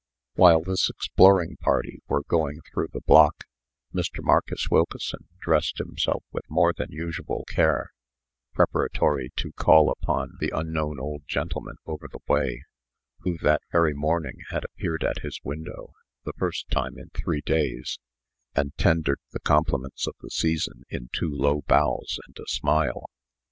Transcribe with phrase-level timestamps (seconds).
[0.33, 3.43] While this exploring party were going through the block,
[3.93, 4.23] Mr.
[4.23, 7.91] Marcus Wilkeson dressed himself with more than usual care,
[8.55, 12.63] preparatory to a call upon the unknown old gentleman over the way,
[13.19, 15.91] who that very morning had appeared at his window,
[16.25, 17.99] the first time in three days,
[18.55, 23.05] and tendered the compliments of the season in two low bows and a smile.